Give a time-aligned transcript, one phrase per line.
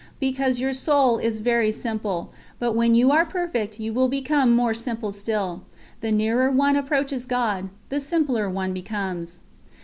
[0.19, 4.73] "Because your soul is very simple; but when you are perfect you will become more
[4.73, 5.61] simple still.
[5.99, 9.41] The nearer one approaches God, the simpler one becomes."